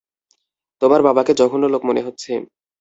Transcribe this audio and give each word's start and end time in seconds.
তোমার 0.81 1.01
বাবাকে 1.07 1.31
জঘন্য 1.39 1.65
লোক 1.73 1.81
মনে 1.89 2.01
হচ্ছে। 2.03 2.31